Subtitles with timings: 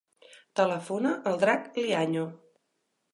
[0.59, 2.25] Telefona al Drac Liaño.